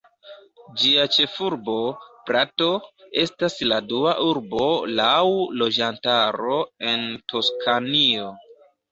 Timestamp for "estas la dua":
3.23-4.13